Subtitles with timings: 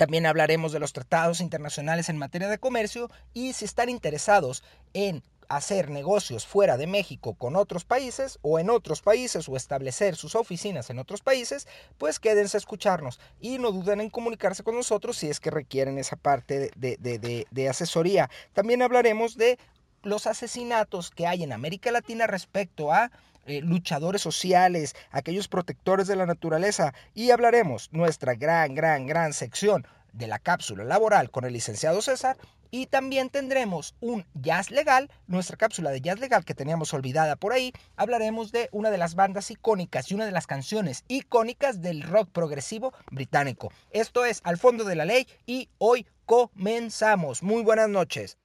[0.00, 5.22] También hablaremos de los tratados internacionales en materia de comercio y si están interesados en
[5.50, 10.36] hacer negocios fuera de México con otros países o en otros países o establecer sus
[10.36, 15.18] oficinas en otros países, pues quédense a escucharnos y no duden en comunicarse con nosotros
[15.18, 18.30] si es que requieren esa parte de, de asesoría.
[18.54, 19.58] También hablaremos de
[20.02, 23.10] los asesinatos que hay en América Latina respecto a
[23.50, 29.86] eh, luchadores sociales, aquellos protectores de la naturaleza y hablaremos nuestra gran, gran, gran sección
[30.12, 32.36] de la cápsula laboral con el licenciado César
[32.70, 37.52] y también tendremos un jazz legal, nuestra cápsula de jazz legal que teníamos olvidada por
[37.52, 37.72] ahí.
[37.96, 42.30] Hablaremos de una de las bandas icónicas y una de las canciones icónicas del rock
[42.30, 43.72] progresivo británico.
[43.90, 47.42] Esto es Al fondo de la ley y hoy comenzamos.
[47.42, 48.39] Muy buenas noches.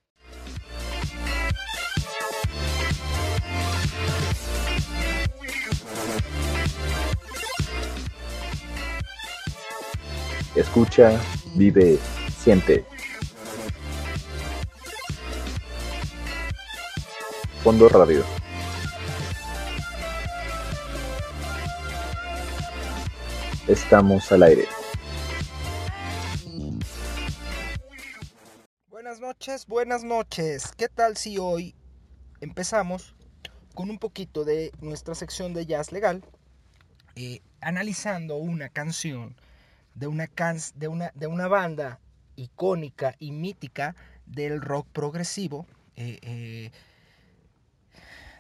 [10.56, 11.20] Escucha,
[11.56, 12.00] vive,
[12.38, 12.86] siente.
[17.62, 18.24] Fondo Radio.
[23.68, 24.66] Estamos al aire.
[28.90, 30.72] Buenas noches, buenas noches.
[30.78, 31.76] ¿Qué tal si hoy
[32.40, 33.14] empezamos
[33.74, 36.24] con un poquito de nuestra sección de jazz legal,
[37.18, 39.36] eh, analizando una canción
[39.96, 40.30] de una,
[40.76, 42.00] de una, de una banda
[42.36, 43.96] icónica y mítica
[44.26, 46.72] del rock progresivo, eh, eh,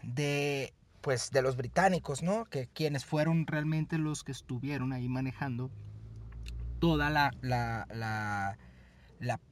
[0.03, 2.45] de, pues, de los británicos, ¿no?
[2.45, 5.71] Que quienes fueron realmente los que estuvieron ahí manejando
[6.79, 8.57] toda la, la, la,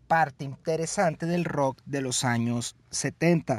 [0.07, 3.57] parte interesante del rock de los años 70.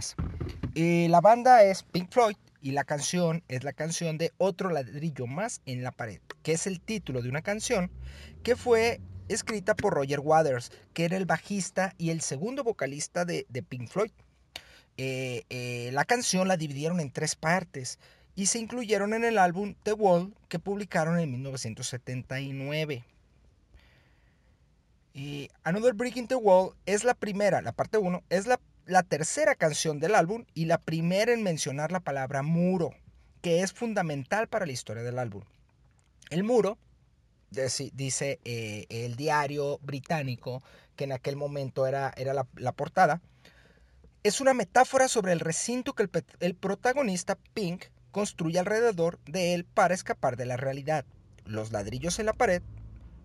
[0.77, 5.27] Eh, la banda es Pink Floyd y la canción es la canción de Otro ladrillo
[5.27, 7.91] más en la pared, que es el título de una canción
[8.43, 13.45] que fue escrita por Roger Waters, que era el bajista y el segundo vocalista de,
[13.69, 14.13] Pink Floyd.
[14.97, 17.99] Eh, eh, la canción la dividieron en tres partes
[18.35, 23.05] y se incluyeron en el álbum The Wall que publicaron en 1979.
[25.13, 29.03] Y Another Brick in the Wall es la primera, la parte 1, es la la
[29.03, 32.91] tercera canción del álbum y la primera en mencionar la palabra muro,
[33.41, 35.43] que es fundamental para la historia del álbum.
[36.31, 36.78] El muro,
[37.50, 40.62] dice eh, el diario británico,
[40.97, 43.21] que en aquel momento era, era la, portada,
[44.22, 49.65] es una metáfora sobre el recinto que el, el protagonista Pink construye alrededor de él
[49.65, 51.05] para escapar de la realidad.
[51.45, 52.62] Los ladrillos en la pared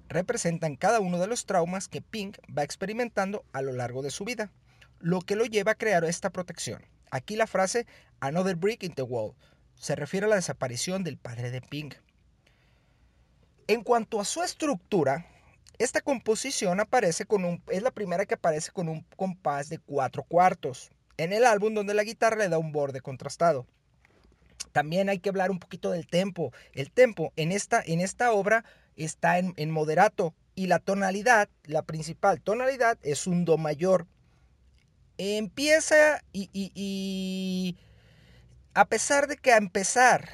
[0.10, 4.26] representan cada uno de los traumas que Pink va experimentando a lo largo de su
[4.26, 4.52] vida
[5.00, 6.84] lo que lo lleva a crear esta protección.
[7.12, 7.88] Aquí la frase
[8.20, 9.36] Another Brick in the Wall
[9.76, 11.96] se refiere a la desaparición del padre de Pink.
[13.68, 15.26] En cuanto a su estructura,
[15.78, 20.24] esta composición aparece con un, es la primera que aparece con un compás de cuatro
[20.24, 23.66] cuartos, en el álbum donde la guitarra le da un borde contrastado.
[24.72, 26.52] También hay que hablar un poquito del tempo.
[26.74, 28.66] El tempo en esta, en esta obra
[28.98, 34.06] está en, en moderato y la tonalidad, la principal tonalidad es un do mayor
[35.20, 37.78] empieza y,
[38.74, 40.30] a pesar de que a empezar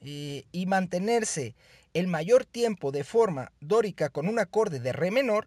[0.00, 1.54] eh, y mantenerse
[1.94, 5.46] el mayor tiempo de forma dórica con un acorde de re menor,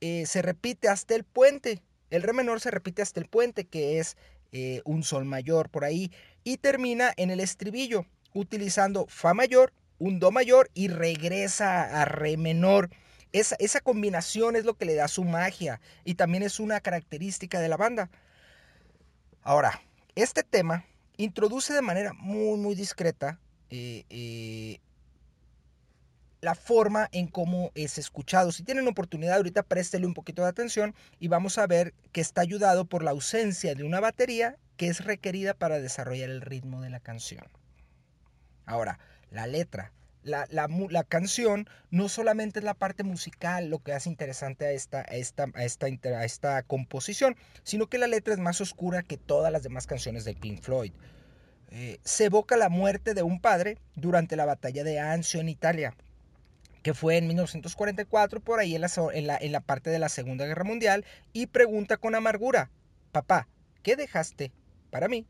[0.00, 1.82] eh, se repite hasta el puente.
[2.08, 4.16] El re menor se repite hasta el puente, que es
[4.52, 6.10] eh, un sol mayor por ahí,
[6.42, 12.38] y termina en el estribillo, utilizando fa mayor un do mayor y regresa a re
[12.38, 12.88] menor.
[13.32, 17.60] Esa, esa combinación es lo que le da su magia y también es una característica
[17.60, 18.10] de la banda.
[19.42, 19.80] Ahora,
[20.14, 20.84] este tema
[21.16, 23.38] introduce de manera muy, muy discreta
[23.70, 24.80] eh, eh,
[26.40, 28.50] la forma en cómo es escuchado.
[28.52, 32.40] Si tienen oportunidad, ahorita préstele un poquito de atención y vamos a ver que está
[32.40, 36.90] ayudado por la ausencia de una batería que es requerida para desarrollar el ritmo de
[36.90, 37.44] la canción.
[38.64, 38.98] Ahora,
[39.30, 39.92] la letra.
[40.22, 45.46] La, canción no solamente es la parte musical lo que hace interesante a esta, esta,
[45.56, 45.88] esta,
[46.24, 50.34] esta composición, sino que la letra es más oscura que todas las demás canciones de
[50.34, 50.92] Pink Floyd.
[51.70, 55.94] Eh, se evoca la muerte de un padre durante la batalla de Anzio en Italia,
[56.82, 60.64] que fue en 1944, por ahí en la, en la parte de la Segunda Guerra
[60.64, 62.70] Mundial, y pregunta con amargura,
[63.12, 63.48] papá,
[63.82, 64.52] ¿qué dejaste
[64.90, 65.26] para mí?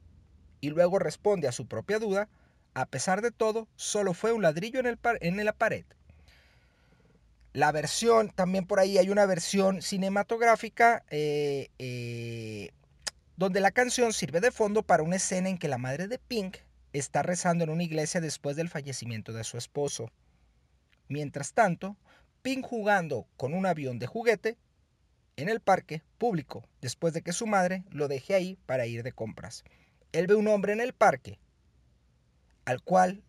[0.61, 2.29] Y luego responde a su propia duda,
[2.75, 5.85] a pesar de todo, solo fue un ladrillo en, el en la pared.
[7.53, 12.71] La versión, también por ahí hay una versión cinematográfica eh, eh,
[13.37, 16.59] donde la canción sirve de fondo para una escena en que la madre de Pink
[16.93, 20.11] está rezando en una iglesia después del fallecimiento de su esposo.
[21.09, 21.97] Mientras tanto,
[22.43, 24.57] Pink jugando con un avión de juguete
[25.37, 29.13] en el parque público después de que su madre lo deje ahí para ir de
[29.13, 29.65] compras.
[30.13, 31.41] Él ve un hombre en el parque
[32.71, 33.25] al cual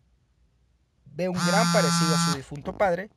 [1.04, 3.10] ve un gran parecido a su difunto padre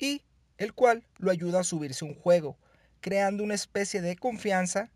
[0.00, 0.22] y
[0.58, 2.58] el cual lo ayuda a subirse un juego
[3.00, 4.90] creando una especie de confianza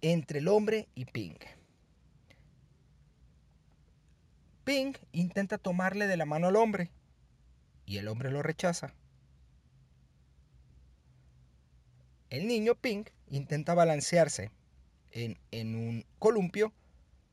[0.00, 1.44] entre el hombre y Pink.
[4.64, 6.90] Pink intenta tomarle de la mano al hombre
[7.84, 8.94] y el hombre lo rechaza.
[12.30, 14.50] El niño Pink intenta balancearse
[15.12, 16.72] en, un columpio,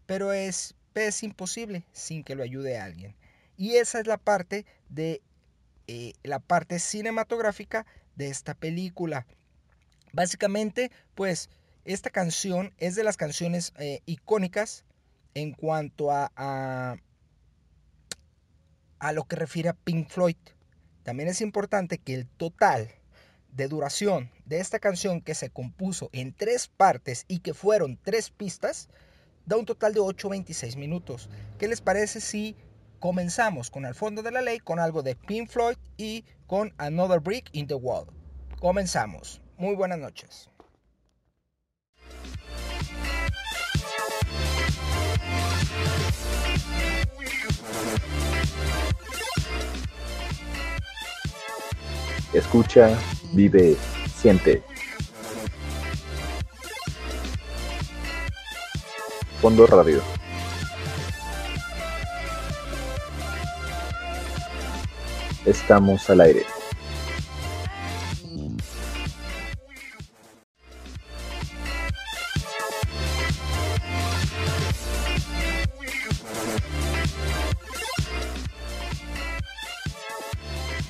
[0.06, 3.16] pero es, es, imposible sin que lo ayude alguien.
[3.58, 5.22] Y esa es la parte de
[5.88, 7.86] eh, la parte cinematográfica
[8.16, 9.26] de esta película.
[10.12, 11.50] Básicamente, pues
[11.86, 14.84] esta canción es de las canciones eh, icónicas
[15.34, 16.98] en cuanto a, a,
[19.00, 20.38] a lo que refiere a Pink Floyd.
[21.04, 22.90] También es importante que el total
[23.52, 28.30] de duración de esta canción que se compuso en tres partes y que fueron tres
[28.32, 28.90] pistas,
[29.46, 31.30] da un total de 8.26 minutos.
[31.60, 32.56] ¿Qué les parece si
[33.00, 37.20] comenzamos con el fondo de la ley, con algo de Pink Floyd y con Another
[37.20, 38.08] Brick in the Wall.
[38.60, 39.42] Comenzamos.
[39.58, 40.50] Muy buenas noches.
[52.34, 52.96] Escucha,
[53.34, 53.78] vive,
[54.18, 54.64] siente.
[59.42, 60.02] Fondo Radio.
[65.46, 66.44] Estamos al aire.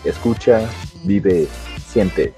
[0.06, 0.70] Escucha,
[1.04, 1.48] vive,
[1.92, 2.34] siente.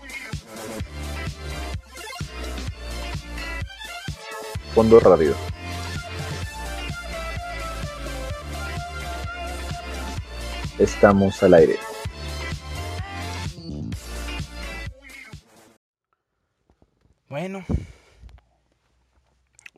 [4.79, 5.35] Fondo Radio.
[10.77, 11.75] Estamos al aire.
[17.27, 17.65] Bueno,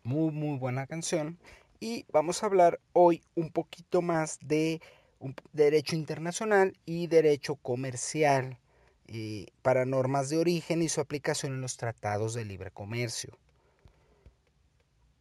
[0.04, 1.40] muy muy buena canción
[1.80, 4.82] y vamos a hablar hoy un poquito más de
[5.52, 8.60] derecho internacional y derecho comercial
[9.08, 13.41] eh, para normas de origen y su aplicación en los tratados de libre comercio.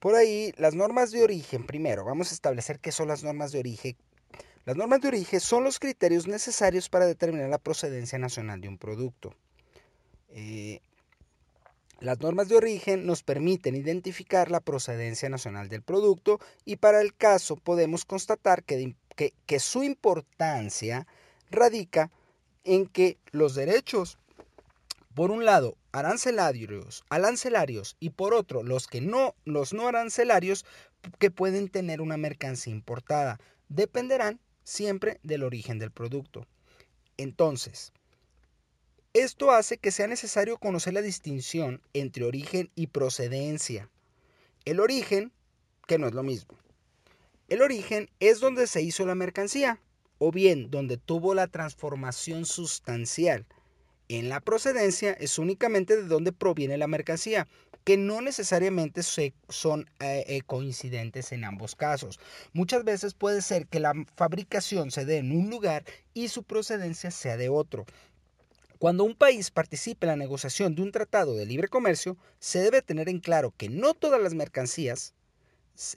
[0.00, 3.58] Por ahí, las normas de origen, primero, vamos a establecer qué son las normas de
[3.60, 3.96] origen.
[4.64, 8.78] Las normas de origen son los criterios necesarios para determinar la procedencia nacional de un
[8.78, 9.34] producto.
[10.30, 10.80] Eh,
[12.00, 17.14] las normas de origen nos permiten identificar la procedencia nacional del producto y para el
[17.14, 21.06] caso podemos constatar que, que, su importancia
[21.50, 22.10] radica
[22.64, 24.16] en que los derechos,
[25.14, 30.64] por un lado, arancelarios, arancelarios y por otro, los que no, los no arancelarios
[31.18, 36.46] que pueden tener una mercancía importada, dependerán siempre del origen del producto.
[37.16, 37.92] Entonces,
[39.12, 43.90] esto hace que sea necesario conocer la distinción entre origen y procedencia.
[44.64, 45.32] El origen,
[45.88, 46.56] que no es lo mismo.
[47.48, 49.80] El origen es donde se hizo la mercancía,
[50.18, 53.46] o bien donde tuvo la transformación sustancial.
[54.12, 57.46] En la procedencia es únicamente de donde proviene la mercancía,
[57.84, 62.18] que no necesariamente son eh, eh, coincidentes en ambos casos.
[62.52, 67.12] Muchas veces puede ser que la fabricación se dé en un lugar y su procedencia
[67.12, 67.86] sea de otro.
[68.80, 72.82] Cuando un país participe en la negociación de un tratado de libre comercio, se debe
[72.82, 75.14] tener en claro que no todas las mercancías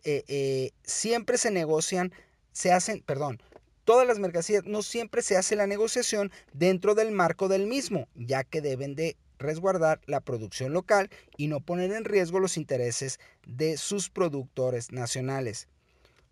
[0.04, 2.14] eh, siempre se negocian,
[2.52, 3.42] se hacen, perdón,
[3.86, 8.44] todas las mercancías no siempre se hace la negociación dentro del marco del mismo, ya
[8.44, 13.78] que deben de resguardar la producción local y no poner en riesgo los intereses de
[13.78, 15.68] sus productores nacionales.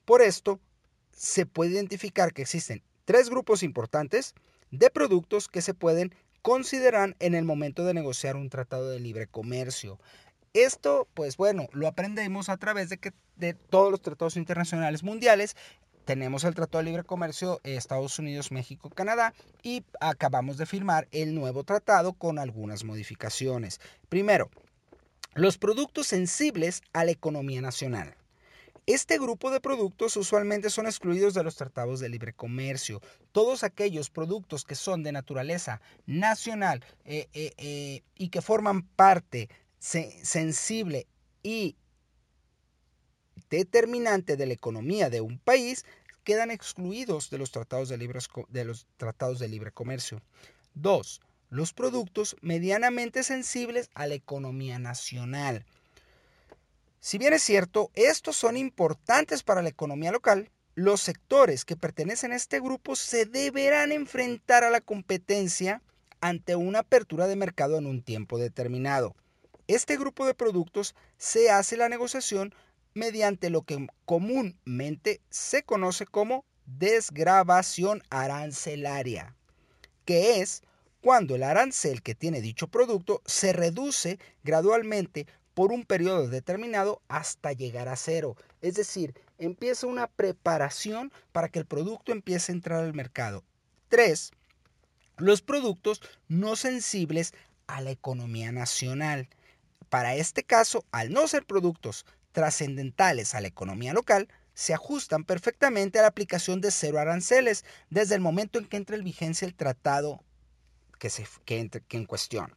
[0.06, 0.60] Por esto,
[1.12, 4.34] se puede identificar que existen tres grupos importantes
[4.72, 9.28] de productos que se pueden considerar en el momento de negociar un tratado de libre
[9.28, 10.00] comercio.
[10.54, 15.56] Esto, pues bueno, lo aprendemos a través de, que, de todos los tratados internacionales mundiales
[16.12, 21.34] tenemos el Tratado de Libre Comercio Estados Unidos, México, Canadá y acabamos de firmar el
[21.34, 23.80] nuevo tratado con algunas modificaciones.
[24.10, 24.50] Primero,
[25.36, 28.14] los productos sensibles a la economía nacional.
[28.88, 33.00] Este grupo de productos usualmente son excluidos de los tratados de libre comercio.
[33.32, 39.48] Todos aquellos productos que son de naturaleza nacional eh, eh, eh, y que forman parte
[39.80, 41.08] sensible
[41.42, 41.78] y
[43.52, 45.86] determinante de la economía de un país
[46.24, 47.98] quedan excluidos de los tratados de,
[48.50, 50.22] de los tratados de libre comercio.
[50.74, 55.66] Dos, los productos medianamente sensibles a la economía nacional.
[57.00, 62.32] Si bien es cierto, estos son importantes para la economía local, los sectores que pertenecen
[62.32, 65.82] a este grupo se deberán enfrentar a la competencia
[66.22, 69.16] ante una apertura de mercado en un tiempo determinado.
[69.68, 72.54] Este grupo de productos se hace la negociación
[72.94, 79.36] mediante lo que comúnmente se conoce como desgravación arancelaria,
[80.06, 80.64] que es
[81.02, 87.54] cuando el arancel que tiene dicho producto se reduce gradualmente por un periodo determinado hasta
[87.54, 88.36] llegar a cero.
[88.62, 93.44] Es decir, empieza una preparación para que el producto empiece a entrar al mercado.
[93.90, 94.32] 3.
[95.18, 97.34] Los productos no sensibles
[97.68, 99.28] a la economía nacional.
[99.90, 106.00] Para este caso, al no ser productos trascendentales a la economía local se ajustan perfectamente
[106.00, 109.56] a la aplicación de cero aranceles desde el momento en que entra en vigencia el
[109.56, 110.24] tratado
[111.00, 112.56] que, se, que, en cuestión.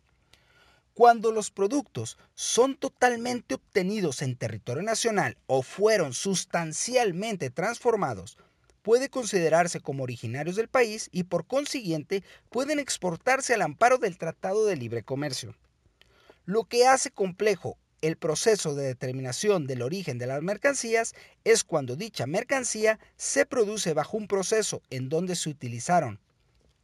[0.92, 8.36] Cuando los productos son totalmente obtenidos en territorio nacional o fueron sustancialmente transformados,
[8.82, 14.66] puede considerarse como originarios del país y por consiguiente pueden exportarse al amparo del Tratado
[14.66, 15.56] de Libre Comercio.
[16.44, 21.96] Lo que hace complejo el proceso de determinación del origen de las mercancías es cuando
[21.96, 26.20] dicha mercancía se produce bajo un proceso en donde se utilizaron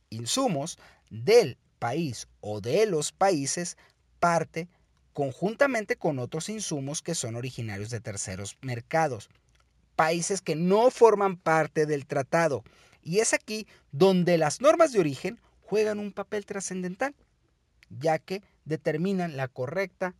[0.09, 0.79] insumos
[1.11, 3.77] del país o de los países
[4.19, 4.71] parte
[5.13, 9.29] conjuntamente con otros insumos que son originarios de terceros mercados,
[9.97, 12.65] países que no forman parte del tratado.
[13.03, 17.15] Y es aquí donde las normas de origen juegan un papel trascendental,
[17.91, 20.15] ya que determinan la correcta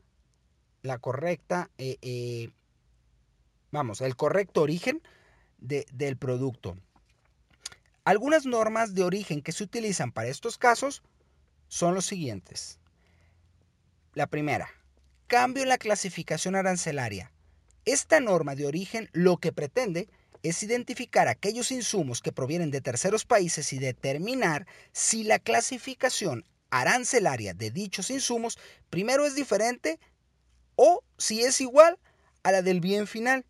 [0.83, 2.51] la correcta, eh, eh,
[3.71, 5.03] vamos, el correcto origen
[5.59, 6.77] del producto.
[8.05, 11.03] Algunas normas de origen que se utilizan para estos casos
[11.69, 12.79] son los siguientes.
[14.15, 14.71] La primera,
[15.27, 17.31] cambio en la clasificación arancelaria.
[17.85, 20.09] Esta norma de origen lo que pretende
[20.43, 27.53] es identificar aquellos insumos que provienen de terceros países y determinar si la clasificación arancelaria
[27.53, 28.59] de dichos insumos
[28.89, 29.99] primero es diferente
[30.83, 31.99] o si es igual
[32.43, 33.45] a la del bien final.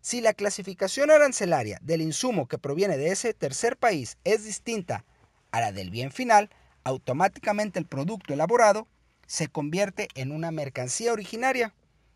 [0.00, 5.04] Si la clasificación arancelaria del insumo que proviene de ese tercer país es distinta
[5.50, 6.48] a la del bien final,
[6.84, 8.88] automáticamente el producto elaborado
[9.26, 11.74] se convierte en una mercancía originaria.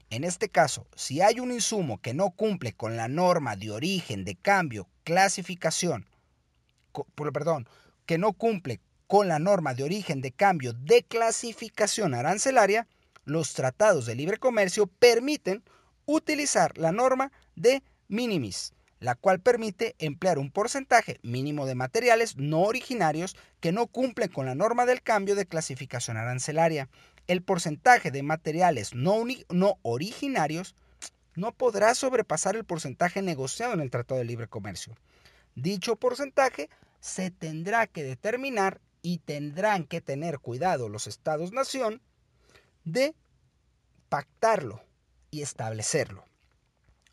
[0.09, 4.25] En este caso, si hay un insumo que no cumple con la norma de origen
[4.25, 6.07] de cambio, clasificación,
[7.15, 7.69] perdón,
[8.07, 12.89] que no cumple con la norma de origen de cambio de clasificación arancelaria,
[13.25, 15.63] los tratados de libre comercio permiten
[16.07, 22.63] utilizar la norma de minimis, la cual permite emplear un porcentaje mínimo de materiales no
[22.63, 26.89] originarios que no cumplen con la norma del cambio de clasificación arancelaria.
[27.27, 30.75] El porcentaje de materiales no, no originarios
[31.35, 34.97] no podrá sobrepasar el porcentaje negociado en el Tratado de Libre Comercio.
[35.55, 36.69] Dicho porcentaje
[37.01, 42.01] se tendrá que determinar y tendrán que tener cuidado los estados-nación
[42.85, 43.15] de
[44.09, 44.83] pactarlo
[45.31, 46.25] y establecerlo.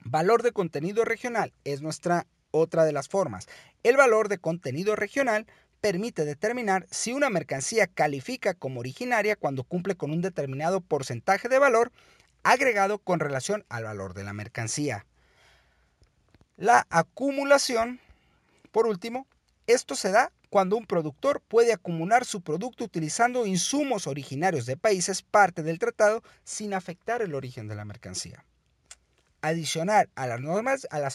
[0.04, 3.48] Valor de contenido regional es nuestra otra de las formas.
[3.84, 5.46] El valor de contenido regional
[5.82, 11.60] permite determinar si una mercancía califica como originaria cuando cumple con un determinado porcentaje de
[11.60, 11.92] valor
[12.44, 15.06] agregado con relación al valor de la mercancía.
[16.58, 18.00] La acumulación,
[18.72, 19.28] por último,
[19.68, 25.22] esto se da cuando un productor puede acumular su producto utilizando insumos originarios de países
[25.22, 28.46] parte del tratado sin afectar el origen de la mercancía.
[29.42, 30.42] Adicional a las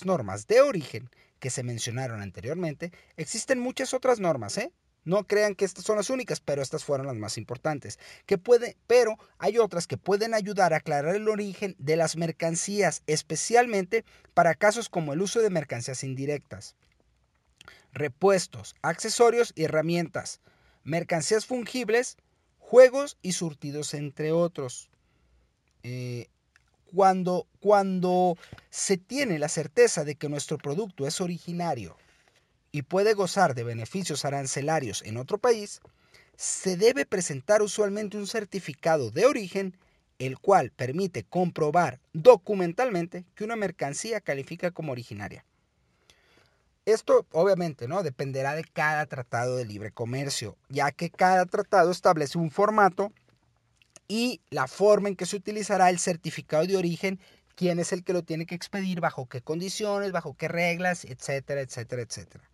[0.07, 1.11] normas, de origen
[1.41, 4.73] que se mencionaron anteriormente, existen muchas otras normas, ¿eh?
[5.05, 7.99] No crean que estas son las únicas, pero estas fueron las más importantes.
[8.25, 13.03] Que puede, pero hay otras que pueden ayudar a aclarar el origen de las mercancías,
[13.07, 16.75] especialmente para casos como el uso de mercancías indirectas.
[17.95, 20.41] Repuestos, accesorios y herramientas,
[20.83, 22.17] mercancías fungibles,
[22.59, 24.91] juegos y surtidos, entre otros.
[25.85, 26.27] Eh,
[26.93, 28.37] cuando, cuando
[28.71, 31.97] se tiene la certeza de que nuestro producto es originario
[32.73, 35.81] y puede gozar de beneficios arancelarios en otro país,
[36.37, 39.77] se debe presentar usualmente un certificado de origen,
[40.19, 45.45] el cual permite comprobar documentalmente que una mercancía califica como originaria.
[46.87, 52.37] Esto obviamente no dependerá de cada tratado de libre comercio, ya que cada tratado establece
[52.37, 53.11] un formato
[54.07, 57.21] y la forma en que se utilizará el certificado de origen,
[57.55, 61.62] quién es el que lo tiene que expedir, bajo qué condiciones, bajo qué reglas, etcétera,
[61.62, 62.45] etcétera, etcétera.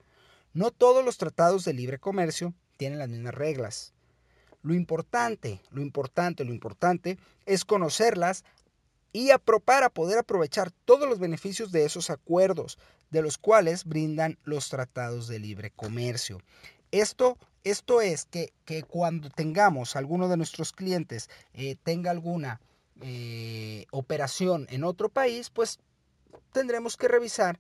[0.53, 3.95] No todos los tratados de libre comercio tienen las mismas reglas.
[4.63, 8.45] Lo importante, lo importante, lo importante es conocerlas
[9.13, 9.31] y
[9.65, 12.79] para poder aprovechar todos los beneficios de esos acuerdos,
[13.11, 16.41] de los cuales brindan los tratados de libre comercio.
[16.93, 18.53] Esto esto es que,
[18.89, 22.61] cuando tengamos alguno de nuestros clientes eh, tenga alguna
[23.03, 25.79] eh, operación en otro país, pues
[26.53, 27.59] tendremos que revisar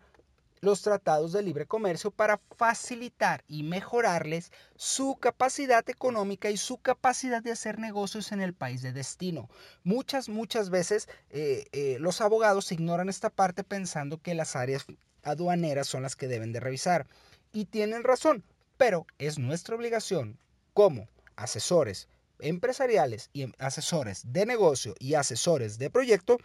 [0.60, 7.42] los tratados de libre comercio para facilitar y mejorarles su capacidad económica y su capacidad
[7.42, 9.48] de hacer negocios en el país de destino.
[9.84, 14.86] Muchas, muchas veces eh, los abogados ignoran esta parte pensando que las áreas
[15.22, 17.06] aduaneras son las que deben de revisar.
[17.52, 18.44] Y tienen razón,
[18.76, 20.38] pero es nuestra obligación
[20.74, 26.38] como asesores empresariales y asesores de negocio y asesores de proyecto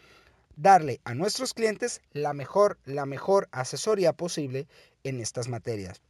[0.56, 4.68] darle a nuestros clientes la mejor, la mejor asesoría posible
[5.04, 6.02] en estas materias.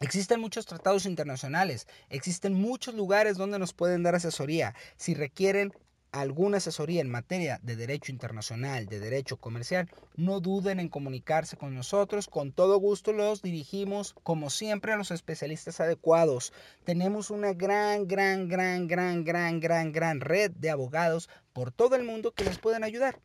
[0.00, 4.74] Existen muchos tratados internacionales, existen muchos lugares donde nos pueden dar asesoría.
[4.96, 5.72] Si requieren
[6.12, 11.74] alguna asesoría en materia de derecho internacional, de derecho comercial, no duden en comunicarse con
[11.74, 12.28] nosotros.
[12.28, 16.52] Con todo gusto los dirigimos, como siempre, a los especialistas adecuados.
[16.84, 22.04] Tenemos una gran, gran, gran, gran, gran, gran, gran red de abogados por todo el
[22.04, 23.20] mundo que les pueden ayudar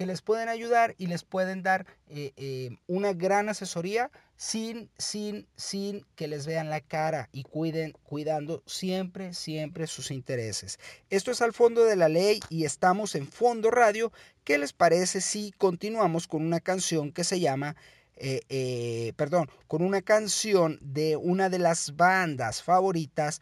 [0.00, 5.46] que les pueden ayudar y les pueden dar eh, eh, una gran asesoría sin, sin,
[5.56, 10.78] sin que les vean la cara y cuiden, cuidando siempre, siempre sus intereses.
[11.10, 14.10] Esto es al fondo de la ley y estamos en Fondo Radio.
[14.42, 17.76] ¿Qué les parece si continuamos con una canción que se llama...
[18.22, 23.40] Eh, perdón, con una canción de una de las bandas favoritas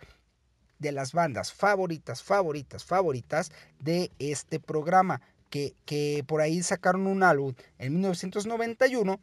[0.78, 7.54] de las bandas favoritas, favoritas, favoritas de este programa que, por ahí sacaron un álbum
[7.78, 9.20] en 1991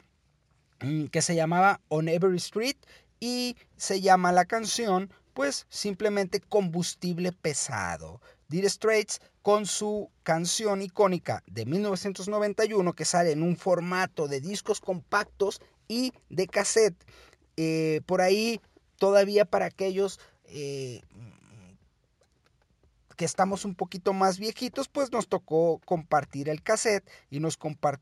[0.82, 2.78] mm, que se llamaba On Every Street
[3.20, 8.22] y se llama la canción pues simplemente Combustible Pesado.
[8.48, 14.80] Dire Straits con su canción icónica de 1991 que sale en un formato de discos
[14.80, 16.96] compactos y de cassette.
[17.58, 18.62] Eh, por ahí
[18.98, 21.02] todavía para aquellos eh,
[23.16, 27.58] que estamos un poquito más viejitos, pues nos tocó compartir el cassette y nos,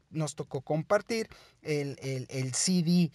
[0.10, 1.30] nos tocó compartir
[1.62, 3.12] el, el, CD.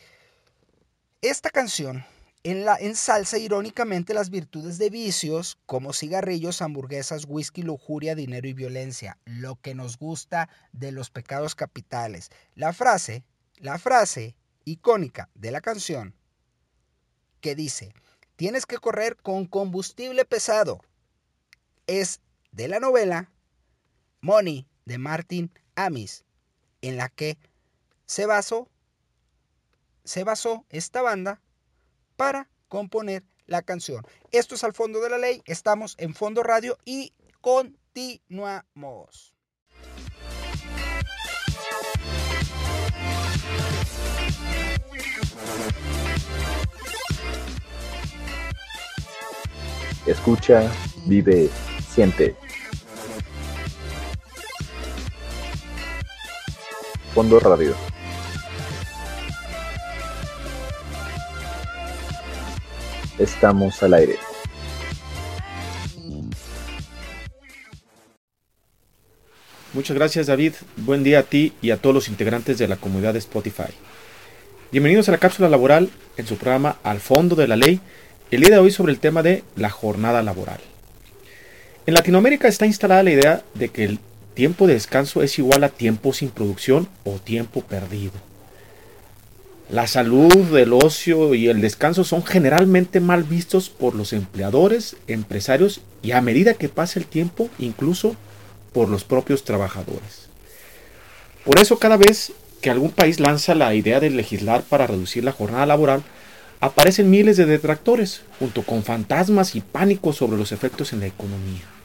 [1.21, 2.05] Esta canción
[2.45, 8.53] en la, ensalza irónicamente las virtudes de vicios como cigarrillos, hamburguesas, whisky, lujuria, dinero y
[8.53, 12.31] violencia, lo que nos gusta de los pecados capitales.
[12.55, 13.25] La frase,
[13.57, 16.15] la frase icónica de la canción
[17.41, 17.93] que dice,
[18.37, 20.81] tienes que correr con combustible pesado,
[21.89, 22.21] es
[22.53, 23.33] de la novela
[24.21, 26.25] Money de Martin Amis,
[26.83, 27.37] en la que
[28.07, 28.69] se basó,
[30.05, 31.43] se basó esta banda
[32.17, 34.07] para componer la canción.
[34.31, 39.35] Esto es al fondo de la ley, estamos en Fondo Radio y continuamos.
[50.07, 50.71] Escucha,
[51.07, 51.51] vive
[57.13, 57.75] Fondo Radio.
[63.19, 64.17] Estamos al aire.
[69.73, 73.15] Muchas gracias David, buen día a ti y a todos los integrantes de la comunidad
[73.15, 73.73] de Spotify.
[74.71, 77.81] Bienvenidos a la cápsula laboral en su programa Al fondo de la ley,
[78.31, 80.61] el día de hoy sobre el tema de la jornada laboral.
[81.89, 83.99] En Latinoamérica está instalada la idea de que el
[84.35, 88.13] tiempo de descanso es igual a tiempo sin producción o tiempo perdido.
[89.71, 95.81] La salud, el ocio y el descanso son generalmente mal vistos por los empleadores, empresarios
[96.03, 98.17] y a medida que pasa el tiempo, incluso
[98.75, 100.29] por los propios trabajadores.
[101.43, 105.33] Por eso cada vez que algún país lanza la idea de legislar para reducir la
[105.33, 106.03] jornada laboral,
[106.61, 111.78] aparecen miles de detractores, junto con fantasmas y pánicos sobre los efectos en la economía.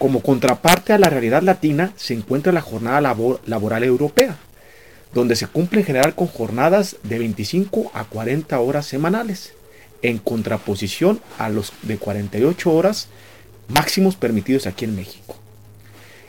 [0.00, 4.38] Como contraparte a la realidad latina se encuentra la jornada laboral europea,
[5.12, 9.52] donde se cumple en general con jornadas de 25 a 40 horas semanales,
[10.00, 13.08] en contraposición a los de 48 horas
[13.68, 15.36] máximos permitidos aquí en México.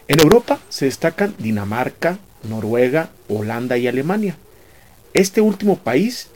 [0.10, 4.36] En Europa se destacan Dinamarca, Noruega, Holanda y Alemania.
[5.14, 6.28] Este último país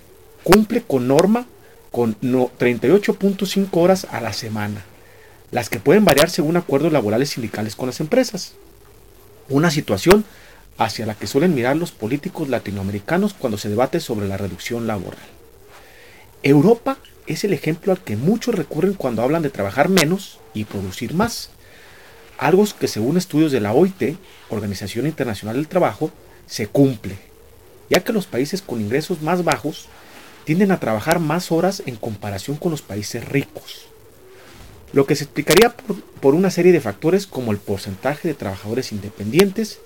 [0.46, 1.48] cumple con norma
[1.92, 4.86] con 38.5 horas a la semana,
[5.56, 8.56] las que pueden variar según acuerdos laborales sindicales con las empresas.
[9.48, 10.26] Una situación
[10.78, 15.24] hacia la que suelen mirar los políticos latinoamericanos cuando se debate sobre la reducción laboral.
[16.44, 21.14] Europa es el ejemplo al que muchos recurren cuando hablan de trabajar menos y producir
[21.14, 21.52] más.
[22.38, 24.18] Algo que según estudios de la OIT,
[24.50, 26.12] Organización Internacional del Trabajo,
[26.48, 27.18] se cumple,
[27.90, 29.88] ya que los países con ingresos más bajos
[30.44, 33.95] tienden a trabajar más horas en comparación con los países ricos.
[34.94, 35.76] Lo que se explicaría
[36.22, 39.80] por, una serie de factores como el porcentaje de trabajadores independientes,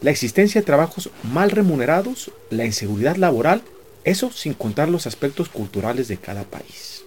[0.00, 3.62] la existencia de trabajos mal remunerados, la inseguridad laboral,
[4.04, 7.02] eso sin contar los aspectos culturales de cada país.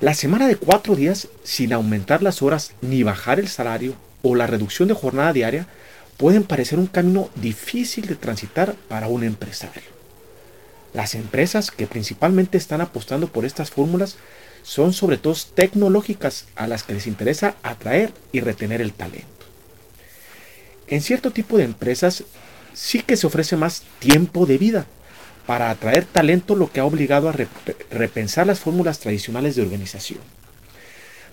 [0.00, 4.46] La semana de cuatro días sin aumentar las horas ni bajar el salario o la
[4.46, 5.66] reducción de jornada diaria
[6.16, 9.82] pueden parecer un camino difícil de transitar para un empresario.
[10.92, 14.16] Las empresas que principalmente están apostando por estas fórmulas
[14.62, 19.28] son sobre todo tecnológicas a las que les interesa atraer y retener el talento.
[20.86, 22.24] En cierto tipo de empresas
[22.74, 24.86] sí que se ofrece más tiempo de vida
[25.46, 27.34] para atraer talento, lo que ha obligado a
[27.90, 30.20] repensar las fórmulas tradicionales de organización.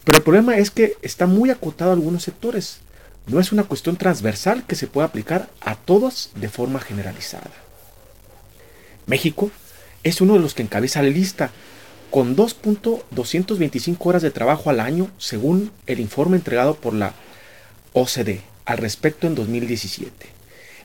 [0.03, 2.79] Pero el problema es que está muy acotado a algunos sectores.
[3.27, 7.51] No es una cuestión transversal que se pueda aplicar a todos de forma generalizada.
[9.05, 9.51] México
[10.03, 11.51] es uno de los que encabeza la lista,
[12.11, 17.13] con 2.225 horas de trabajo al año, según el informe entregado por la
[17.93, 20.27] OCDE, al respecto en 2017,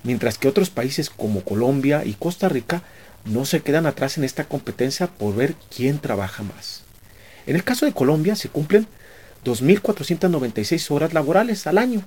[0.04, 2.82] mientras que otros países como Colombia y Costa Rica
[3.24, 6.82] no se quedan atrás en esta competencia por ver quién trabaja más.
[7.46, 8.86] En el caso de Colombia se cumplen
[9.44, 12.02] 2.496 horas laborales al año,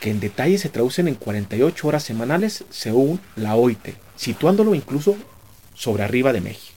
[0.00, 5.16] que en detalle se traducen en 48 horas semanales según la OIT, situándolo incluso
[5.74, 6.69] sobre arriba de México.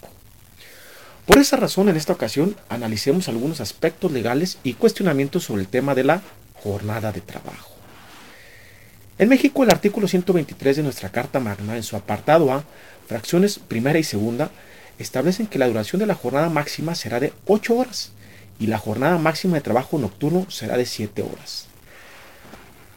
[1.26, 5.96] Por esa razón, en esta ocasión, analicemos algunos aspectos legales y cuestionamientos sobre el tema
[5.96, 6.22] de la
[6.62, 7.72] jornada de trabajo.
[9.18, 12.66] En México, el artículo 123 de nuestra Carta Magna, en su apartado A,
[13.08, 14.52] fracciones primera y segunda,
[15.00, 18.12] establecen que la duración de la jornada máxima será de 8 horas
[18.60, 21.68] y la jornada máxima de trabajo nocturno será de 7 horas.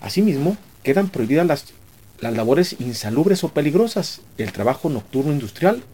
[0.00, 1.66] Asimismo, quedan prohibidas las,
[2.18, 5.84] las labores insalubres o peligrosas, el trabajo nocturno industrial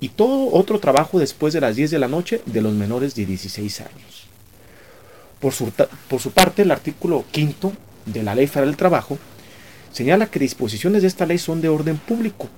[0.00, 3.26] y todo otro trabajo después de las 10 de la noche de los menores de
[3.26, 4.26] 16 años.
[5.38, 5.70] Por su,
[6.08, 7.72] por su parte, el artículo quinto
[8.06, 9.18] de la Ley Federal del Trabajo
[9.92, 12.48] señala que disposiciones de esta ley son de orden público,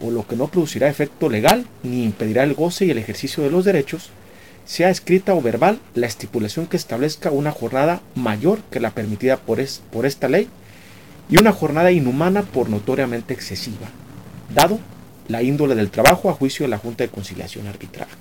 [0.00, 3.50] o lo que no producirá efecto legal ni impedirá el goce y el ejercicio de
[3.50, 4.10] los derechos,
[4.64, 9.58] sea escrita o verbal la estipulación que establezca una jornada mayor que la permitida por,
[9.92, 10.48] por esta ley
[11.28, 13.88] y una jornada inhumana por notoriamente excesiva,
[14.54, 14.78] dado
[15.30, 18.16] la índole del trabajo a juicio de la Junta de Conciliación Arbitraje.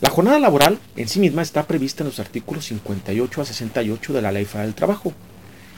[0.00, 4.22] La jornada laboral en sí misma está prevista en los artículos 58 a 68 de
[4.22, 5.12] la Ley Federal del Trabajo,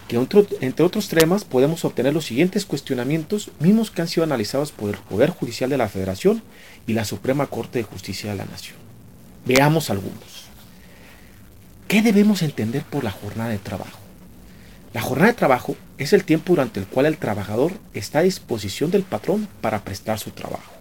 [0.08, 4.90] que entre otros temas podemos obtener los siguientes cuestionamientos, mismos que han sido analizados por
[4.90, 6.42] el Poder Judicial de la Federación
[6.86, 8.76] y la Suprema Corte de Justicia de la Nación.
[9.46, 10.48] Veamos algunos.
[11.86, 13.98] ¿Qué debemos entender por la jornada de trabajo?
[14.94, 18.90] La jornada de trabajo es el tiempo durante el cual el trabajador está a disposición
[18.90, 20.72] del patrón para prestar su trabajo.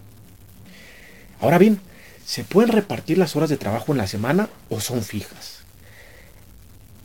[1.42, 1.80] Ahora bien,
[2.26, 5.58] ¿se pueden repartir las horas de trabajo en la semana o son fijas?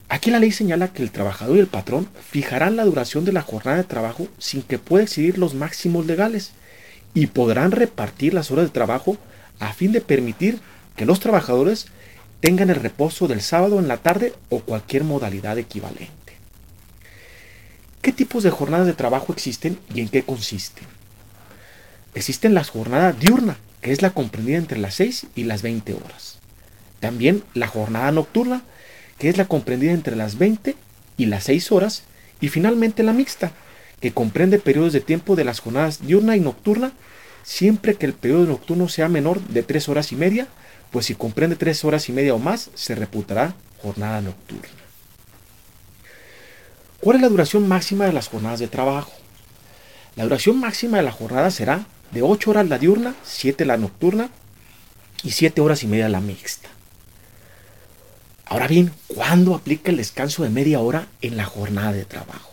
[0.08, 3.42] Aquí la ley señala que el trabajador y el patrón fijarán la duración de la
[3.42, 6.52] jornada de trabajo sin que pueda excedir los máximos legales
[7.14, 9.16] y podrán repartir las horas de trabajo
[9.58, 10.60] a fin de permitir
[10.96, 11.86] que los trabajadores
[12.40, 16.21] tengan el reposo del sábado en la tarde o cualquier modalidad equivalente.
[18.02, 20.84] ¿Qué tipos de jornadas de trabajo existen y en qué consisten?
[22.16, 26.40] Existen las jornadas diurna, que es la comprendida entre las 6 y las 20 horas.
[26.98, 28.62] También la jornada nocturna,
[29.18, 30.74] que es la comprendida entre las 20
[31.16, 32.02] y las 6 horas.
[32.40, 33.52] Y finalmente la mixta,
[34.00, 36.90] que comprende periodos de tiempo de las jornadas diurna y nocturna,
[37.44, 40.48] siempre que el periodo nocturno sea menor de 3 horas y media,
[40.90, 44.81] pues si comprende 3 horas y media o más, se reputará jornada nocturna.
[47.02, 49.10] ¿Cuál es la duración máxima de las jornadas de trabajo?
[50.14, 54.30] La duración máxima de la jornada será de 8 horas la diurna, 7 la nocturna
[55.24, 56.68] y 7 horas y media la mixta.
[58.46, 62.52] Ahora bien, ¿cuándo aplica el descanso de media hora en la jornada de trabajo?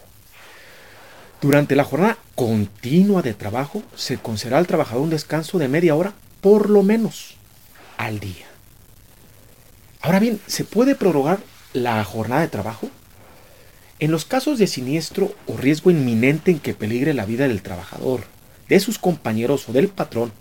[1.42, 6.14] Durante la jornada continua de trabajo se concederá al trabajador un descanso de media hora
[6.42, 7.36] por lo menos
[7.98, 8.48] al día.
[10.02, 11.38] Ahora bien, ¿se puede prorrogar
[11.74, 12.90] la jornada de trabajo?
[14.00, 18.22] En los casos de siniestro o riesgo inminente en que peligre la vida del trabajador,
[18.70, 20.32] de sus compañeros o del patrón,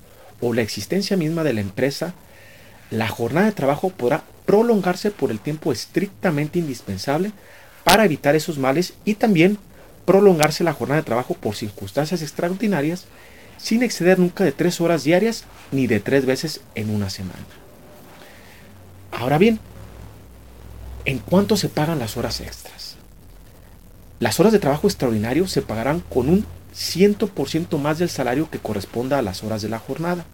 [0.41, 2.15] o la existencia misma de la empresa,
[2.91, 7.33] la jornada de trabajo podrá prolongarse por el tiempo estrictamente indispensable
[7.85, 9.59] para evitar esos males y también
[10.07, 13.07] prolongarse la jornada de trabajo por circunstancias extraordinarias
[13.59, 17.45] sin exceder nunca de tres horas diarias ni de tres veces en una semana.
[19.11, 19.59] Ahora bien,
[21.05, 22.78] ¿en cuánto se pagan las horas extras?
[24.21, 29.19] Las horas de trabajo extraordinario se pagarán con un 100% más del salario que corresponda
[29.19, 30.25] a las horas de la jornada.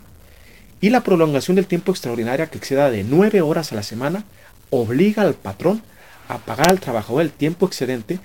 [0.80, 4.24] Y la prolongación del tiempo extraordinario que exceda de 9 horas a la semana
[4.70, 5.82] obliga al patrón
[6.28, 8.18] a pagar al trabajador el tiempo excedente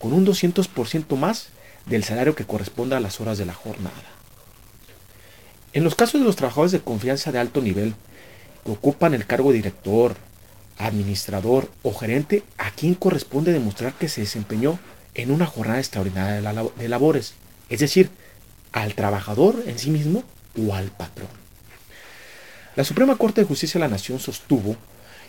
[0.00, 1.48] con un 200% más
[1.86, 3.94] del salario que corresponda a las horas de la jornada.
[5.72, 7.94] En los casos de los trabajadores de confianza de alto nivel
[8.64, 10.16] que ocupan el cargo de director,
[10.78, 14.78] administrador o gerente, a quien corresponde demostrar que se desempeñó
[15.14, 16.40] en una jornada extraordinaria
[16.76, 17.34] de labores,
[17.68, 18.10] es decir,
[18.72, 20.24] al trabajador en sí mismo
[20.58, 21.28] o al patrón.
[22.76, 24.76] La Suprema Corte de Justicia de la Nación sostuvo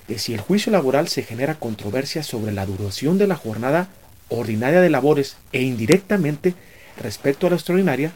[0.08, 3.90] que si el juicio laboral se genera controversia sobre la duración de la jornada
[4.30, 6.56] ordinaria de labores e indirectamente
[7.02, 8.12] respecto a la extraordinaria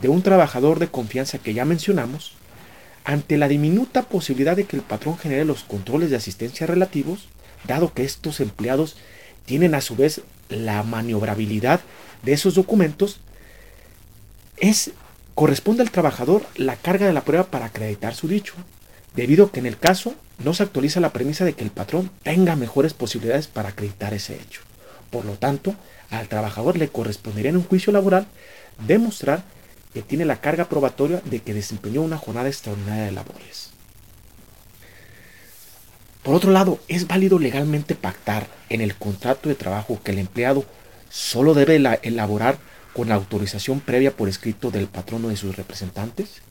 [0.00, 2.32] de un trabajador de confianza que ya mencionamos,
[3.04, 7.28] ante la diminuta posibilidad de que el patrón genere los controles de asistencia relativos,
[7.66, 8.96] dado que estos empleados
[9.44, 10.22] tienen a su vez
[10.52, 11.80] la maniobrabilidad
[12.22, 13.20] de esos documentos,
[14.58, 14.92] es
[15.34, 18.54] corresponde al trabajador la carga de la prueba para acreditar su dicho,
[19.14, 22.10] debido a que en el caso no se actualiza la premisa de que el patrón
[22.22, 24.60] tenga mejores posibilidades para acreditar ese hecho.
[25.10, 25.74] Por lo tanto,
[26.10, 28.26] al trabajador le correspondería en un juicio laboral
[28.86, 29.44] demostrar
[29.92, 33.71] que tiene la carga probatoria de que desempeñó una jornada extraordinaria de labores.
[36.22, 40.64] Por otro lado, es válido legalmente pactar en el contrato de trabajo que el empleado
[41.10, 42.58] solo debe elaborar
[42.92, 46.42] con la autorización previa por escrito del patrono de sus representantes.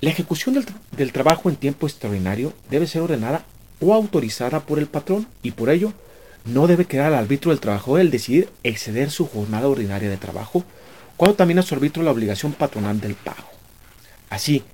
[0.00, 0.64] La ejecución
[0.96, 3.44] del, trabajo en tiempo extraordinario debe ser ordenada
[3.80, 5.92] o autorizada por el patrón y por ello
[6.46, 10.64] no debe quedar al arbitro del trabajador el decidir exceder su jornada ordinaria de trabajo
[11.18, 13.46] cuando también a su la obligación patronal del pago.
[14.30, 14.64] Así,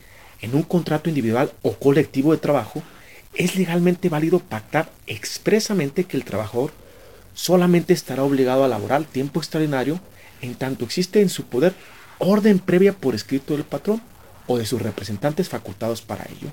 [0.47, 2.83] en un contrato individual o colectivo de trabajo,
[3.35, 6.73] es legalmente válido pactar expresamente que el trabajador
[7.35, 10.01] solamente estará obligado a laborar tiempo extraordinario
[10.41, 11.75] en tanto existe en su poder
[12.19, 14.01] orden previa por escrito del patrón
[14.47, 16.53] o de sus representantes facultados para ello,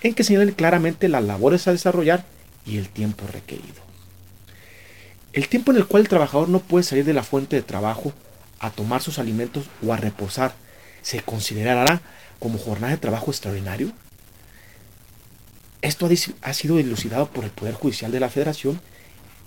[0.00, 2.24] en que señalen claramente las labores a desarrollar
[2.64, 3.82] y el tiempo requerido.
[5.32, 8.12] El tiempo en el cual el trabajador no puede salir de la fuente de trabajo
[8.60, 10.54] a tomar sus alimentos o a reposar,
[11.02, 12.00] ¿se considerará
[12.42, 13.92] como jornada de trabajo extraordinario?
[15.80, 16.08] Esto
[16.42, 18.80] ha sido dilucidado por el Poder Judicial de la Federación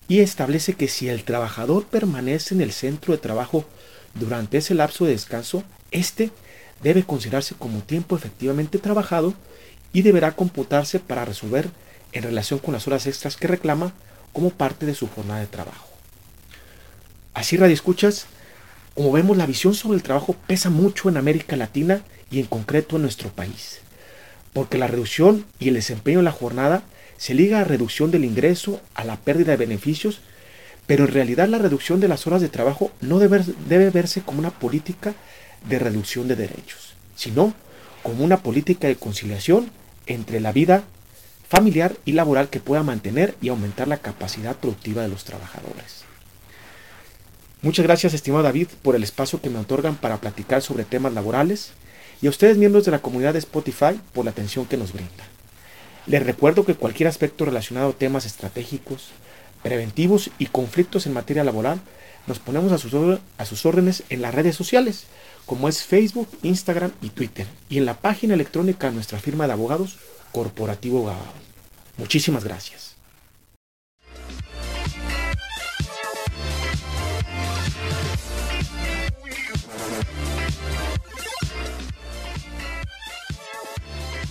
[0.07, 3.65] y establece que si el trabajador permanece en el centro de trabajo
[4.13, 6.31] durante ese lapso de descanso, éste
[6.81, 9.33] debe considerarse como tiempo efectivamente trabajado
[9.91, 11.69] y deberá computarse para resolver
[12.13, 13.93] en relación con las horas extras que reclama
[14.31, 15.89] como parte de su jornada de trabajo.
[17.33, 18.27] Así, Radio Escuchas,
[18.93, 22.95] como vemos, la visión sobre el trabajo pesa mucho en América Latina y en concreto
[22.95, 23.79] en nuestro país,
[24.53, 26.83] porque la reducción y el desempeño de la jornada
[27.17, 30.19] se liga a reducción del ingreso, a la pérdida de beneficios,
[30.87, 34.39] pero en realidad la reducción de las horas de trabajo no debe, debe verse como
[34.39, 35.13] una política
[35.67, 37.53] de reducción de derechos, sino
[38.03, 39.71] como una política de conciliación
[40.05, 40.83] entre la vida
[41.47, 46.03] familiar y laboral que pueda mantener y aumentar la capacidad productiva de los trabajadores.
[47.61, 51.71] Muchas gracias, estimado David, por el espacio que me otorgan para platicar sobre temas laborales
[52.21, 55.11] y a ustedes, miembros de la comunidad de Spotify, por la atención que nos brinda.
[56.07, 59.09] Les recuerdo que cualquier aspecto relacionado a temas estratégicos,
[59.63, 61.81] preventivos y conflictos en materia laboral
[62.27, 65.05] nos ponemos a sus, a sus órdenes en las redes sociales,
[65.45, 69.53] como es Facebook, Instagram y Twitter, y en la página electrónica de nuestra firma de
[69.53, 69.97] abogados,
[70.31, 71.33] Corporativo Gabao.
[71.97, 72.94] Muchísimas gracias.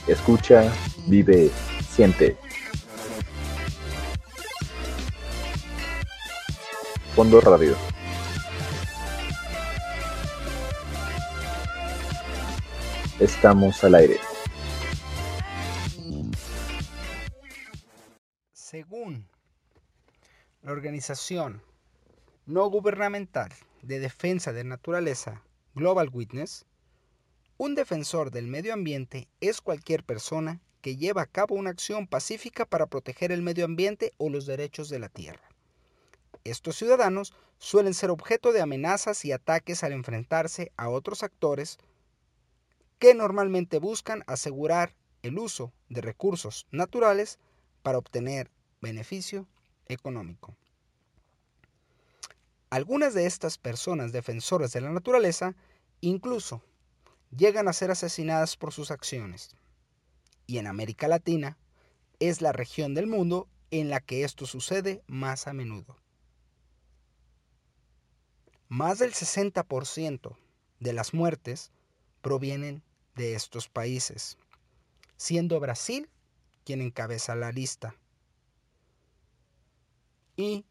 [0.06, 0.70] Escucha,
[1.06, 1.50] vive,
[1.88, 2.36] siente.
[7.16, 7.74] Fondo Radio.
[13.18, 14.18] Estamos al aire.
[18.52, 19.26] Según
[20.60, 21.62] la organización
[22.44, 25.42] no gubernamental de defensa de naturaleza
[25.74, 26.66] Global Witness,
[27.64, 32.66] un defensor del medio ambiente es cualquier persona que lleva a cabo una acción pacífica
[32.66, 35.48] para proteger el medio ambiente o los derechos de la tierra.
[36.44, 41.79] Estos ciudadanos suelen ser objeto de amenazas y ataques al enfrentarse a otros actores
[42.98, 47.38] que normalmente buscan asegurar el uso de recursos naturales
[47.83, 48.50] para obtener
[48.83, 49.46] beneficio
[49.87, 50.55] económico.
[52.68, 55.55] Algunas de estas personas defensoras de la naturaleza
[56.03, 56.62] incluso
[57.37, 59.57] llegan a ser asesinadas por sus acciones.
[60.47, 61.57] Y en América Latina
[62.20, 65.97] es la región del mundo en la que esto sucede más a menudo.
[68.68, 70.37] Más del 60%
[70.81, 71.70] de las muertes
[72.23, 72.83] provienen
[73.14, 74.38] de estos países,
[75.16, 76.09] siendo Brasil
[76.64, 77.94] quien encabeza la lista.
[80.37, 80.64] Y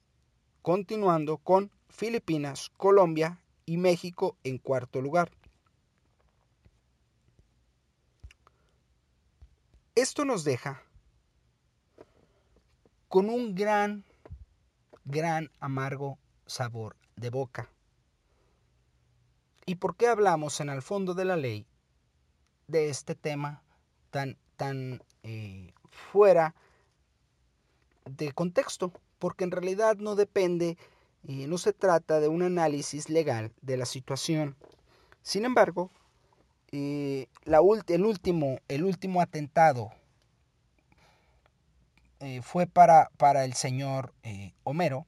[0.61, 5.31] continuando con Filipinas, Colombia y México en cuarto lugar.
[10.03, 10.83] Esto nos deja
[13.07, 14.03] con un gran,
[15.05, 17.69] gran amargo sabor de boca.
[19.65, 21.65] ¿Y por qué hablamos en el fondo de la ley
[22.67, 23.63] de este tema
[24.09, 26.53] tan, tan eh, fuera
[28.03, 28.91] de contexto?
[29.19, 30.77] Porque en realidad no depende,
[31.25, 34.57] y no se trata de un análisis legal de la situación.
[35.21, 35.91] Sin embargo,
[36.75, 39.91] eh, la el, último, el último atentado
[42.19, 45.05] eh, fue para, para, el señor eh, Homero,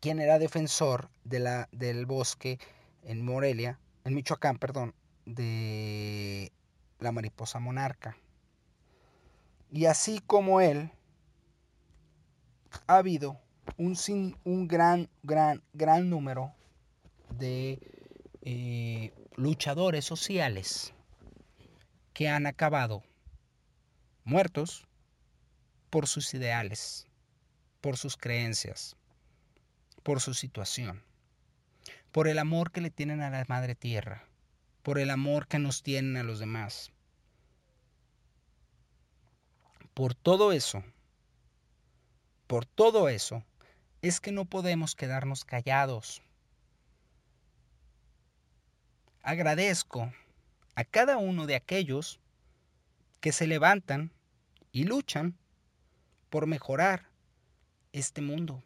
[0.00, 2.58] quien era defensor de la, del bosque
[3.04, 4.92] en Morelia, en Michoacán, perdón,
[5.24, 6.50] de
[6.98, 8.16] la mariposa monarca.
[9.70, 10.90] Y así como él,
[12.88, 13.38] ha habido
[13.76, 13.96] un,
[14.42, 16.52] un gran, gran, gran número
[17.38, 17.78] de
[19.36, 20.92] luchadores sociales
[22.12, 23.02] que han acabado
[24.24, 24.86] muertos
[25.88, 27.06] por sus ideales,
[27.80, 28.96] por sus creencias,
[30.02, 31.02] por su situación,
[32.12, 34.24] por el amor que le tienen a la Madre Tierra,
[34.82, 36.92] por el amor que nos tienen a los demás.
[39.94, 40.82] Por todo eso,
[42.46, 43.44] por todo eso,
[44.02, 46.22] es que no podemos quedarnos callados
[49.22, 50.12] agradezco
[50.74, 52.20] a cada uno de aquellos
[53.20, 54.12] que se levantan
[54.72, 55.36] y luchan
[56.30, 57.10] por mejorar
[57.92, 58.62] este mundo,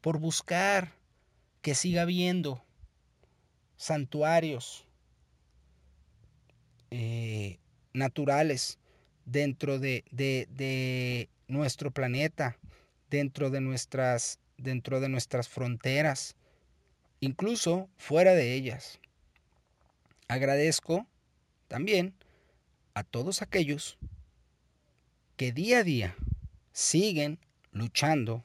[0.00, 0.92] por buscar
[1.62, 2.64] que siga habiendo
[3.76, 4.86] santuarios
[6.90, 7.58] eh,
[7.92, 8.78] naturales
[9.24, 12.58] dentro de, de, nuestro planeta,
[13.10, 16.36] dentro de nuestras, dentro de nuestras fronteras,
[17.20, 19.00] incluso fuera de ellas.
[20.28, 21.06] Agradezco
[21.68, 22.14] también
[22.94, 23.98] a todos aquellos
[25.36, 26.16] que día a día
[26.72, 27.38] siguen
[27.72, 28.44] luchando,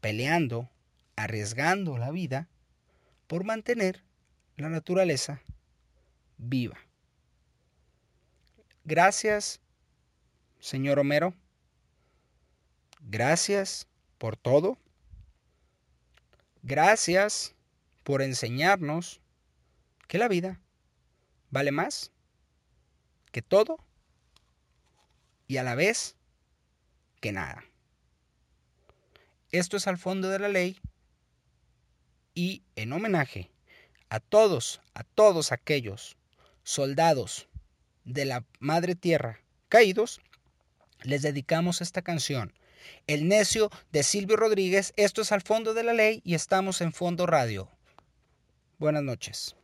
[0.00, 0.68] peleando,
[1.16, 2.48] arriesgando la vida
[3.26, 4.02] por mantener
[4.56, 5.42] la naturaleza
[6.36, 6.76] viva.
[8.84, 9.60] Gracias,
[10.60, 11.34] señor Homero.
[13.00, 13.86] Gracias
[14.18, 14.78] por todo.
[16.62, 17.54] Gracias
[18.02, 19.20] por enseñarnos
[20.08, 20.60] que la vida
[21.50, 22.10] vale más
[23.32, 23.78] que todo
[25.46, 26.16] y a la vez
[27.20, 27.64] que nada.
[29.50, 30.78] Esto es al fondo de la ley
[32.34, 33.50] y en homenaje
[34.10, 36.16] a todos, a todos aquellos
[36.62, 37.48] soldados
[38.04, 40.20] de la Madre Tierra caídos,
[41.02, 42.52] les dedicamos esta canción.
[43.06, 46.92] El necio de Silvio Rodríguez, esto es al fondo de la ley y estamos en
[46.92, 47.68] Fondo Radio.
[48.78, 49.56] Buenas noches.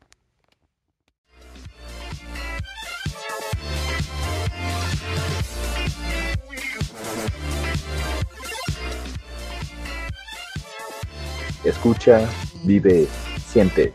[11.64, 12.28] Escucha,
[12.62, 13.08] vive,
[13.46, 13.94] siente.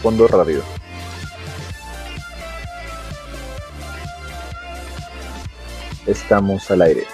[0.00, 0.62] Fondo Radio.
[6.06, 7.04] Estamos al aire.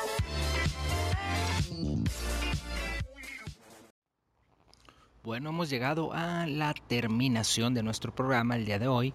[5.23, 9.15] Bueno, hemos llegado a la terminación de nuestro programa el día de hoy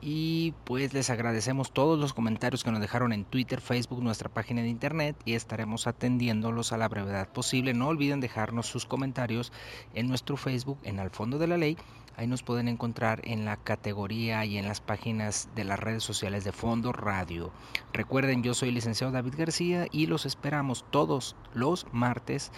[0.00, 4.62] y pues les agradecemos todos los comentarios que nos dejaron en Twitter, Facebook, nuestra página
[4.62, 7.74] de internet y estaremos atendiéndolos a la brevedad posible.
[7.74, 9.52] No olviden dejarnos sus comentarios
[9.94, 11.76] en nuestro Facebook en Al Fondo de la Ley.
[12.16, 16.44] Ahí nos pueden encontrar en la categoría y en las páginas de las redes sociales
[16.44, 17.52] de Fondo Radio.
[17.92, 22.52] Recuerden, yo soy licenciado David García y los esperamos todos los martes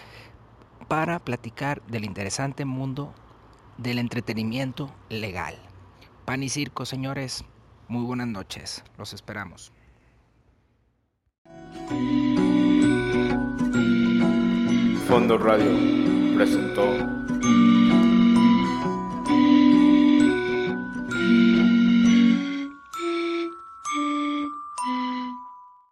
[0.87, 3.13] para platicar del interesante mundo
[3.77, 5.72] del entretenimiento legal.
[6.25, 7.43] Pan y circo, señores.
[7.89, 8.83] Muy buenas noches.
[8.97, 9.73] Los esperamos.
[15.07, 15.69] Fondo Radio
[16.35, 16.85] presentó